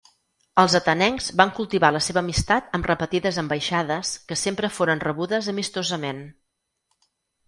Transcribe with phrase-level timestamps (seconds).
[0.61, 6.25] Els atenencs van cultivar la seva amistat amb repetides ambaixades que sempre foren rebudes amistosament.